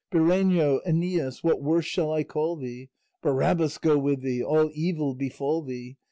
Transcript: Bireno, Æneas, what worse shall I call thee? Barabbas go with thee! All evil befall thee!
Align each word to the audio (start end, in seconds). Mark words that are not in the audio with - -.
Bireno, 0.11 0.81
Æneas, 0.83 1.43
what 1.43 1.61
worse 1.61 1.85
shall 1.85 2.11
I 2.11 2.23
call 2.23 2.55
thee? 2.55 2.89
Barabbas 3.21 3.77
go 3.77 3.99
with 3.99 4.23
thee! 4.23 4.41
All 4.43 4.71
evil 4.73 5.13
befall 5.13 5.61
thee! 5.61 5.97